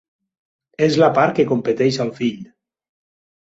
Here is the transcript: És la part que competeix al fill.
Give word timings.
És 0.85 0.97
la 1.03 1.09
part 1.17 1.35
que 1.41 1.45
competeix 1.51 2.01
al 2.07 2.11
fill. 2.21 2.41